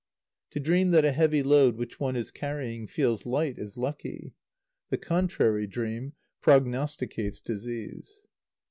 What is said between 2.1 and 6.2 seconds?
is carrying feels light is lucky. The contrary dream